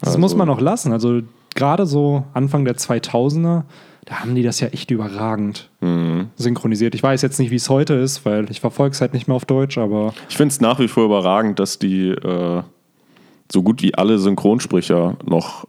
[0.00, 0.92] das also- muss man auch lassen.
[0.92, 1.22] Also
[1.56, 3.64] gerade so Anfang der 2000er,
[4.04, 6.28] da haben die das ja echt überragend Mhm.
[6.36, 6.94] synchronisiert.
[6.94, 9.34] Ich weiß jetzt nicht, wie es heute ist, weil ich verfolge es halt nicht mehr
[9.34, 12.62] auf Deutsch, aber Ich finde es nach wie vor überragend, dass die äh,
[13.50, 15.66] so gut wie alle Synchronsprecher noch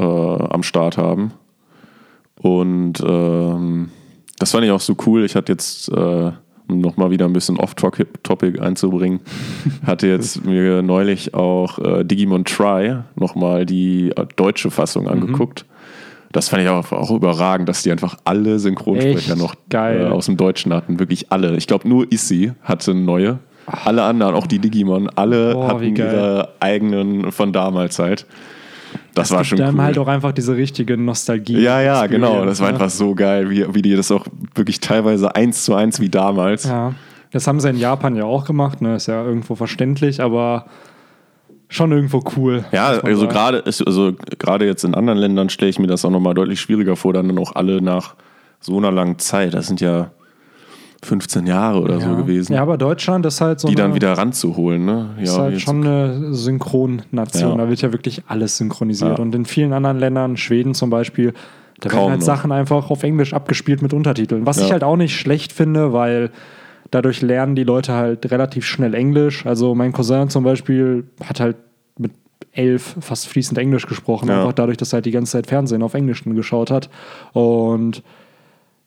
[0.00, 1.32] äh, am Start haben.
[2.40, 3.90] Und ähm,
[4.38, 5.24] das fand ich auch so cool.
[5.24, 6.32] Ich hatte jetzt, äh,
[6.68, 9.20] um nochmal wieder ein bisschen off-topic einzubringen,
[9.86, 15.10] hatte jetzt mir neulich auch äh, Digimon Try nochmal die äh, deutsche Fassung Mhm.
[15.10, 15.66] angeguckt.
[16.32, 19.54] Das fand ich auch, auch überragend, dass die einfach alle Synchronsprecher Echt noch.
[19.74, 21.00] Äh, aus dem Deutschen hatten.
[21.00, 21.56] Wirklich alle.
[21.56, 23.40] Ich glaube, nur Issy hatte eine neue.
[23.84, 28.26] Alle anderen, auch die Digimon, alle Boah, hatten ihre eigenen von damals halt.
[29.14, 29.82] Das, war schon Dann cool.
[29.82, 31.58] halt auch einfach diese richtige Nostalgie.
[31.58, 32.44] Ja, ja, genau.
[32.44, 32.74] Das war ne?
[32.74, 36.64] einfach so geil, wie, wie die das auch wirklich teilweise eins zu eins wie damals.
[36.64, 36.94] Ja,
[37.32, 38.96] das haben sie in Japan ja auch gemacht, ne?
[38.96, 40.66] Ist ja irgendwo verständlich, aber
[41.68, 42.64] schon irgendwo cool.
[42.72, 43.32] Ja, also sagen.
[43.32, 46.96] gerade also gerade jetzt in anderen Ländern stelle ich mir das auch nochmal deutlich schwieriger
[46.96, 48.14] vor, dann auch alle nach
[48.60, 49.54] so einer langen Zeit.
[49.54, 50.10] Das sind ja
[51.02, 52.52] 15 Jahre oder so gewesen.
[52.52, 53.68] Ja, aber Deutschland ist halt so.
[53.68, 55.10] die eine, dann wieder ranzuholen, ne?
[55.20, 57.52] ist Ja, halt jetzt- schon eine Synchronnation.
[57.52, 57.56] Ja.
[57.64, 59.18] Da wird ja wirklich alles synchronisiert.
[59.18, 59.22] Ja.
[59.24, 61.32] Und in vielen anderen Ländern, Schweden zum Beispiel,
[61.80, 62.26] da Kaum werden halt noch.
[62.26, 64.44] Sachen einfach auf Englisch abgespielt mit Untertiteln.
[64.46, 64.66] Was Ja.
[64.66, 66.30] ich halt auch nicht schlecht finde, weil
[66.90, 69.46] dadurch lernen die Leute halt relativ schnell Englisch.
[69.46, 71.56] Also mein Cousin zum Beispiel hat halt
[71.98, 72.12] mit
[72.52, 74.40] elf fast fließend Englisch gesprochen, Ja.
[74.40, 76.90] einfach dadurch, dass er halt die ganze Zeit Fernsehen auf Englisch geschaut hat.
[77.32, 78.02] Und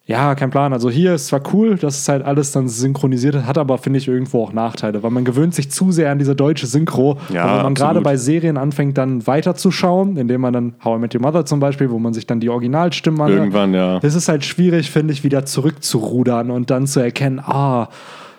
[0.06, 0.74] ja, kein Plan.
[0.74, 4.08] Also hier ist zwar cool, dass es halt alles dann synchronisiert hat aber, finde ich,
[4.10, 7.18] irgendwo auch Nachteile, weil man gewöhnt sich zu sehr an diese deutsche Synchro.
[7.32, 11.00] Ja, und wenn man gerade bei Serien anfängt, dann weiterzuschauen, indem man dann How I
[11.00, 14.00] Met Your Mother zum Beispiel, wo man sich dann die Originalstimmen anhört, Irgendwann, ja.
[14.04, 17.88] es ist halt schwierig, finde ich, wieder zurückzurudern und dann zu erkennen, ah,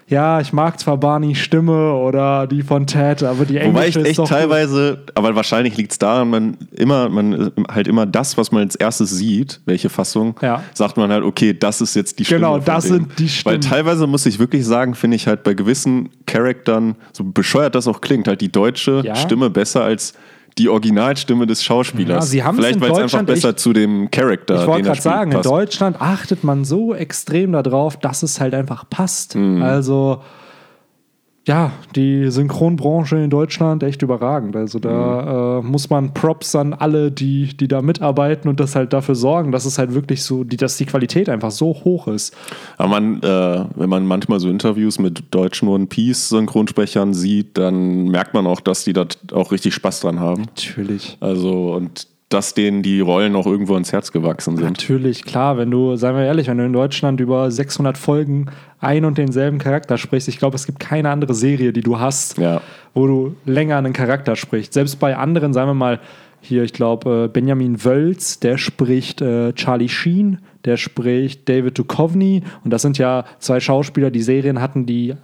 [0.09, 4.01] ja, ich mag zwar Barney Stimme oder die von Ted, aber die Wobei ich englische
[4.01, 4.31] ist echt doch gut.
[4.37, 8.75] teilweise, aber wahrscheinlich liegt es daran, man immer, man halt immer das, was man als
[8.77, 10.62] erstes sieht, welche Fassung, Ja.
[10.75, 12.40] sagt man halt, okay, das ist jetzt die Stimme.
[12.40, 12.93] Genau, das dem.
[12.95, 13.55] sind die Stimmen.
[13.55, 17.88] Weil teilweise muss ich wirklich sagen, finde ich halt bei gewissen Charaktern, so bescheuert das
[17.88, 19.14] auch klingt, halt die deutsche Ja.
[19.17, 20.12] Stimme besser als
[20.59, 22.33] die Originalstimme des Schauspielers.
[22.33, 24.93] Ja, sie Vielleicht, in weil es einfach besser echt- zu dem Charakter, Ich wollte er
[24.93, 25.51] gerade sagen, in passt.
[25.51, 29.35] Deutschland achtet man so extrem darauf, dass es halt einfach passt.
[29.35, 29.62] Mhm.
[29.62, 30.23] Also,
[31.46, 34.57] ja, die Synchronbranche in Deutschland echt überragend.
[34.57, 35.66] Also da Mhm.
[35.66, 39.52] äh, muss man Props an alle, die, die da mitarbeiten und das halt dafür sorgen,
[39.52, 42.35] dass es halt wirklich so, die, dass die Qualität einfach so hoch ist.
[42.78, 48.09] Aber man, äh, wenn man manchmal so Interviews mit deutschen One Piece Synchronsprechern sieht, dann
[48.09, 50.42] merkt man auch, dass die da auch richtig Spaß dran haben.
[50.42, 51.18] Natürlich.
[51.20, 54.64] Also und dass denen die Rollen auch irgendwo ins Herz gewachsen sind.
[54.66, 58.47] Natürlich, klar, wenn du, seien wir ehrlich, wenn du in Deutschland über 600 Folgen
[58.81, 62.37] ein und denselben Charakter sprichst, ich glaube, es gibt keine andere Serie, die du hast,
[62.38, 62.61] Ja.
[62.92, 64.73] wo du länger einen Charakter sprichst.
[64.75, 66.01] Selbst bei anderen, sagen wir mal,
[66.40, 72.42] hier, ich glaube, äh, Benjamin Wölz, der spricht äh, Charlie Sheen, der spricht David Duchovny
[72.64, 75.14] und das sind ja zwei Schauspieler, die Serien hatten, die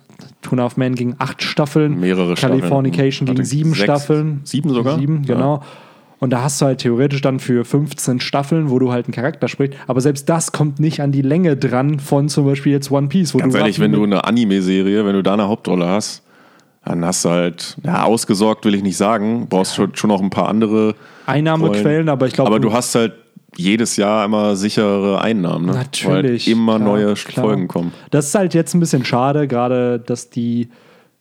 [0.41, 2.61] Two and a Half Men ging acht Staffeln, Mehrere Staffeln.
[2.61, 4.41] Californication ging Hatte sieben sechs- Staffeln.
[4.45, 4.99] sieben sogar?
[4.99, 5.35] Sieben, Ja.
[5.35, 5.63] genau.
[6.21, 9.49] Und da hast du halt theoretisch dann für 15 Staffeln, wo du halt einen Charakter
[9.49, 9.77] sprichst.
[9.87, 13.35] Aber selbst das kommt nicht an die Länge dran von zum Beispiel jetzt One Piece.
[13.35, 16.23] Wo Ganz du ehrlich, wenn du eine Anime-Serie, wenn du da eine Hauptrolle hast,
[16.85, 20.31] dann hast du halt, ja, ausgesorgt will ich nicht sagen, brauchst schon, schon noch ein
[20.31, 20.95] paar andere
[21.27, 23.13] Einnahmequellen, aber ich glaube, Aber du hast halt
[23.57, 25.73] jedes Jahr immer sichere Einnahmen, ne?
[25.73, 26.47] Natürlich.
[26.47, 27.47] Weil immer klar, neue klar.
[27.47, 27.93] Folgen kommen.
[28.11, 30.69] Das ist halt jetzt ein bisschen schade, gerade dass die,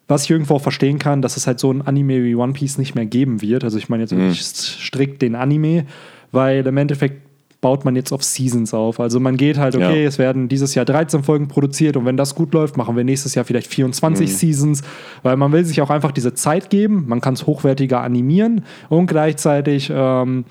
[0.09, 2.77] was ich irgendwo auch verstehen kann, dass es halt so ein Anime wie One Piece
[2.77, 3.63] nicht mehr geben wird.
[3.63, 5.85] Also ich meine jetzt wirklich strikt den Anime,
[6.33, 7.21] weil im Endeffekt
[7.61, 8.99] baut man jetzt auf Seasons auf.
[8.99, 10.07] Also man geht halt, okay, Ja.
[10.07, 13.35] es werden dieses Jahr 13 Folgen produziert und wenn das gut läuft, machen wir nächstes
[13.35, 14.81] Jahr vielleicht 24 Seasons,
[15.23, 19.07] weil man will sich auch einfach diese Zeit geben, man kann es hochwertiger animieren und
[19.07, 20.45] gleichzeitig ähm,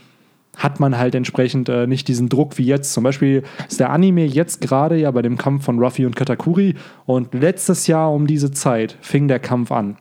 [0.58, 2.92] hat man halt entsprechend äh, nicht diesen Druck wie jetzt.
[2.92, 6.74] Zum Beispiel ist der Anime jetzt gerade ja bei dem Kampf von Ruffy und Katakuri
[7.06, 9.96] und letztes Jahr um diese Zeit fing der Kampf an.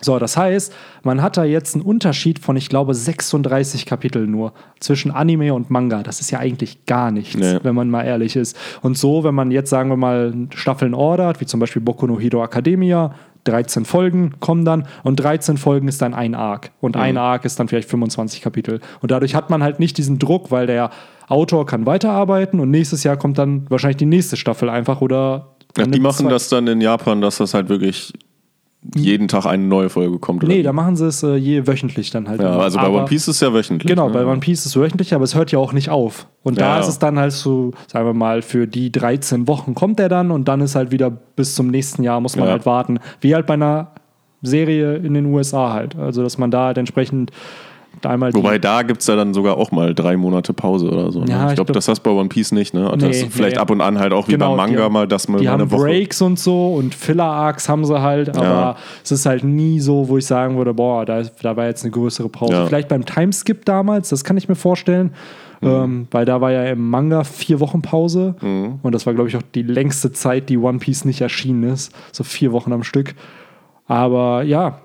[0.00, 0.72] So, das heißt,
[1.02, 5.70] man hat da jetzt einen Unterschied von, ich glaube, 36 Kapiteln nur zwischen Anime und
[5.70, 6.04] Manga.
[6.04, 7.58] Das ist ja eigentlich gar nichts, Nee.
[7.64, 8.56] wenn man mal ehrlich ist.
[8.80, 12.20] Und so, wenn man jetzt, sagen wir mal, Staffeln ordert, wie zum Beispiel Boku no
[12.20, 13.12] Hero Academia,
[13.48, 16.70] 13 Folgen kommen dann und 13 Folgen ist dann ein Arc.
[16.80, 18.80] Und ein Arc ist dann vielleicht 25 Kapitel.
[19.00, 20.90] Und dadurch hat man halt nicht diesen Druck, weil der
[21.28, 25.54] Autor kann weiterarbeiten und nächstes Jahr kommt dann wahrscheinlich die nächste Staffel einfach oder.
[25.76, 28.12] Ja, die machen zwei- das dann in Japan, dass das halt wirklich
[28.94, 30.42] jeden Tag eine neue Folge kommt.
[30.44, 30.52] Oder?
[30.52, 32.40] Nee, da machen sie es äh, je wöchentlich dann halt.
[32.40, 32.62] ja, immer.
[32.62, 33.86] also bei Aber- One Piece ist es ja wöchentlich.
[33.88, 34.14] Genau, ne?
[34.14, 36.26] bei One Piece ist es wöchentlich, aber es hört ja auch nicht auf.
[36.42, 39.74] Und da Ja, ist es dann halt so, sagen wir mal, für die 13 Wochen
[39.74, 42.52] kommt er dann und dann ist halt wieder bis zum nächsten Jahr muss man Ja.
[42.52, 42.98] halt warten.
[43.20, 43.92] Wie halt bei einer
[44.42, 45.96] Serie in den USA halt.
[45.96, 47.30] Also, dass man da halt entsprechend
[48.06, 48.32] einmal.
[48.32, 51.20] die- Wobei da gibt es ja dann sogar auch mal drei Monate Pause oder so.
[51.20, 51.26] Ne?
[51.30, 52.74] Ja, ich glaube, glaub- das hast du bei One Piece nicht.
[52.74, 52.90] Ne?
[52.98, 53.60] Das Nee, vielleicht nee.
[53.62, 55.48] ab und an halt auch wie Genau, beim die Manga haben- mal, dass man Die
[55.48, 55.82] haben Woche.
[55.82, 58.76] Breaks und so und Filler-Arcs haben sie halt, aber Ja.
[59.02, 61.84] es ist halt nie so, wo ich sagen würde, boah, da, ist, da war jetzt
[61.84, 62.52] eine größere Pause.
[62.52, 62.66] Ja.
[62.66, 65.12] Vielleicht beim Timeskip damals, das kann ich mir vorstellen,
[65.60, 65.68] Mhm.
[65.68, 68.36] ähm, weil da war ja im Manga vier Wochen Pause
[68.82, 71.92] und das war, glaube ich, auch die längste Zeit, die One Piece nicht erschienen ist,
[72.12, 73.14] so vier Wochen am Stück.
[73.86, 74.78] Aber ja,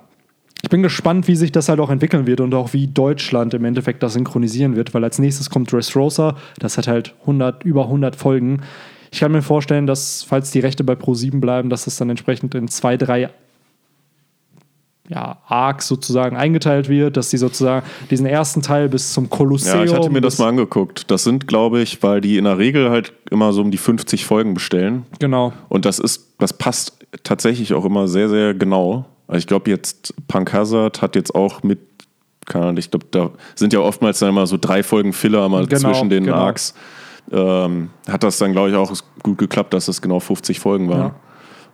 [0.64, 3.66] ich bin gespannt, wie sich das halt auch entwickeln wird und auch wie Deutschland im
[3.66, 8.16] Endeffekt das synchronisieren wird, weil als nächstes kommt Dressrosa, das hat halt 100, über 100
[8.16, 8.62] Folgen.
[9.12, 12.56] Ich kann mir vorstellen, dass, falls die Rechte bei Pro7 bleiben, dass das dann entsprechend
[12.56, 13.30] in zwei, drei
[15.10, 19.80] ja, Arcs sozusagen eingeteilt wird, dass sie sozusagen diesen ersten Teil bis zum Kolosseum.
[19.80, 21.12] Ja, ich hatte mir das mal angeguckt.
[21.12, 24.24] Das sind, glaube ich, weil die in der Regel halt immer so um die 50
[24.24, 25.06] Folgen bestellen.
[25.20, 25.52] Genau.
[25.68, 29.06] Und das ist, das passt tatsächlich auch immer sehr, sehr genau.
[29.28, 31.80] Also ich glaube jetzt, Punk Hazard hat jetzt auch mit,
[32.46, 35.66] keine Ahnung, ich glaube, da sind ja oftmals dann immer so drei Folgen Filler mal
[35.68, 36.38] Genau, zwischen den genau.
[36.38, 36.74] Arcs.
[37.32, 41.00] Ähm, hat das dann, glaube ich, auch gut geklappt, dass es genau 50 Folgen waren.
[41.00, 41.16] Ja.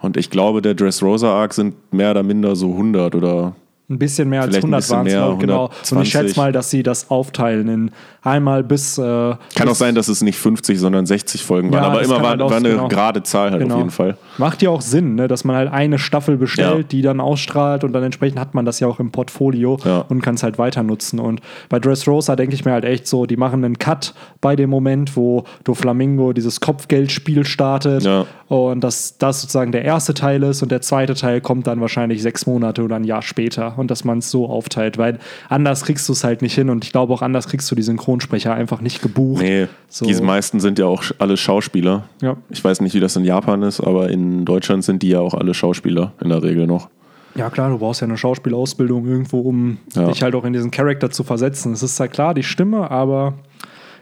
[0.02, 3.56] Und ich glaube, der Dressrosa Arc sind mehr oder minder so 100 oder
[3.92, 5.64] Ein bisschen mehr als Vielleicht ein 100 bisschen waren es, glaub- genau.
[5.66, 6.12] Und ich 120.
[6.12, 8.98] schätze mal, dass sie das aufteilen in einmal bis.
[9.00, 12.02] Äh, Kann bis, auch sein, dass es nicht 50, sondern 60 Folgen waren, Ja, aber
[12.04, 12.88] immer war, halt war eine genau.
[12.88, 13.74] gerade Zahl halt Genau.
[13.76, 14.16] auf jeden Fall.
[14.38, 15.28] Macht ja auch Sinn, ne?
[15.28, 16.84] dass man halt eine Staffel bestellt, Ja.
[16.84, 20.06] die dann ausstrahlt und dann entsprechend hat man das ja auch im Portfolio Ja.
[20.08, 21.20] und kann es halt weiter nutzen.
[21.20, 24.70] Und bei Dressrosa denke ich mir halt echt so, die machen einen Cut bei dem
[24.70, 28.04] Moment, wo Doflamingo dieses Kopfgeldspiel startet.
[28.50, 32.22] Und dass das sozusagen der erste Teil ist und der zweite Teil kommt dann wahrscheinlich
[32.22, 36.10] sechs Monate oder ein Jahr später und dass man es so aufteilt, weil anders kriegst
[36.10, 38.82] du es halt nicht hin und ich glaube auch anders kriegst du die Synchronsprecher einfach
[38.82, 39.42] nicht gebucht.
[39.44, 40.06] Nee, So.
[40.06, 42.06] diese meisten sind ja auch alle Schauspieler.
[42.22, 42.38] Ja.
[42.50, 45.36] Ich weiß nicht, wie das in Japan ist, aber in Deutschland sind die ja auch
[45.36, 46.90] alle Schauspieler in der Regel noch.
[47.36, 50.08] Ja, klar, du brauchst ja eine Schauspielausbildung irgendwo, um Ja.
[50.08, 51.72] dich halt auch in diesen Charakter zu versetzen.
[51.74, 53.36] Es ist ja klar, die Stimme, aber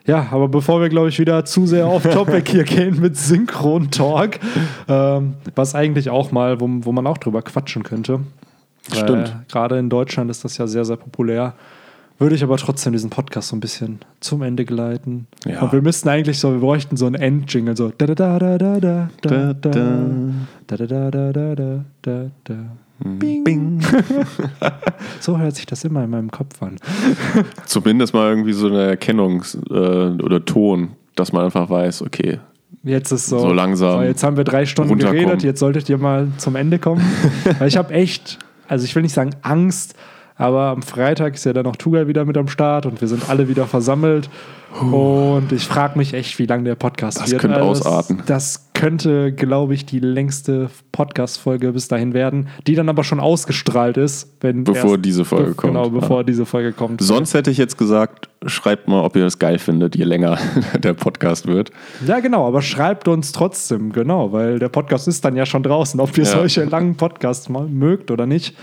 [0.08, 4.40] ja, aber bevor wir, glaube ich, wieder zu sehr auf Topic hier gehen mit Synchron-Talk,
[4.88, 8.22] ähm, was eigentlich auch mal, wo, wo man auch drüber quatschen könnte.
[8.92, 9.36] Stimmt.
[9.50, 11.54] Gerade in Deutschland ist das ja sehr, sehr populär.
[12.20, 15.28] Würde ich aber trotzdem diesen Podcast so ein bisschen zum Ende geleiten.
[15.46, 15.62] Ja.
[15.62, 18.58] Und wir müssten eigentlich so, wir bräuchten so ein Endjingle, so da da da da
[18.58, 22.56] da da da da da da da da da da da
[23.00, 23.44] Bing.
[23.44, 23.82] Bing.
[25.20, 26.78] So hört sich das immer in meinem Kopf an.
[27.66, 32.40] Zumindest mal irgendwie so eine Erkennungs- äh, oder Ton, dass man einfach weiß, okay,
[32.84, 35.98] Jetzt ist so, So langsam So, jetzt haben wir drei Stunden geredet, jetzt solltet ihr
[35.98, 37.02] mal zum Ende kommen.
[37.60, 39.96] Weil ich habe echt, also ich will nicht sagen Angst,
[40.36, 43.30] aber am Freitag ist ja dann noch Tugal wieder mit am Start und wir sind
[43.30, 44.30] alle wieder versammelt.
[44.80, 47.42] Und ich frage mich echt, wie lang der Podcast Das wird.
[47.42, 48.22] könnte Also ausarten.
[48.28, 53.98] Das könnte, glaube ich, die längste Podcast-Folge bis dahin werden, die dann aber schon ausgestrahlt
[53.98, 55.74] ist, wenn Bevor erst- diese Folge kommt.
[55.74, 56.24] Genau, bevor Ja.
[56.24, 57.02] diese Folge kommt.
[57.02, 60.38] Sonst hätte ich jetzt gesagt, schreibt mal, ob ihr das geil findet, je länger
[60.80, 61.72] der Podcast wird.
[62.06, 66.00] Ja, genau, aber schreibt uns trotzdem, genau, weil der Podcast ist dann ja schon draußen,
[66.00, 66.30] ob ihr Ja.
[66.30, 68.56] solche langen Podcasts mal mögt oder nicht.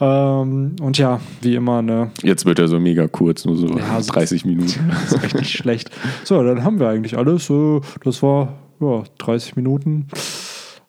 [0.00, 4.00] Ähm, und ja, wie immer, ne, Jetzt wird er so mega kurz, nur so Ja,
[4.00, 4.88] so- 30 Minuten.
[4.88, 5.90] das ist richtig schlecht.
[6.24, 7.50] So, dann haben wir eigentlich alles.
[7.50, 10.06] Äh, Das war ja, 30 Minuten.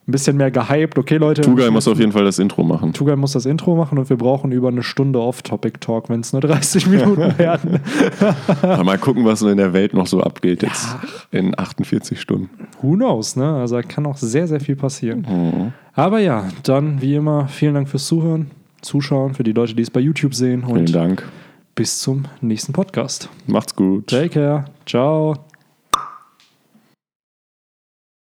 [0.08, 0.98] Ein bisschen mehr gehypt.
[0.98, 1.42] Okay, Leute.
[1.44, 2.92] Tugai muss auf jeden Fall das Intro machen.
[2.92, 6.42] Tugai muss das Intro machen und wir brauchen über eine Stunde Off-Topic-Talk, wenn es nur
[6.42, 7.80] 30 Minuten werden.
[8.64, 10.88] Mal gucken, was so in der Welt noch so abgeht jetzt
[11.30, 12.50] in 48 Stunden.
[12.82, 13.54] Who knows, ne?
[13.58, 15.72] Also da kann auch sehr, sehr viel passieren.
[15.94, 18.50] Aber ja, dann wie immer, vielen Dank fürs Zuhören,
[18.82, 21.24] Zuschauen, für die Leute, die es bei YouTube sehen Vielen Dank.
[21.76, 23.30] bis zum nächsten Podcast.
[23.46, 24.08] Macht's gut.
[24.08, 24.66] Take care.
[24.88, 25.51] Ciao.